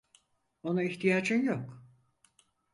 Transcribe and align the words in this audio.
Ona 0.63 0.83
ihtiyacın 0.83 1.43
yok. 1.43 1.83